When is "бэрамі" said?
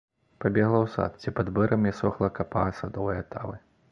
1.59-1.91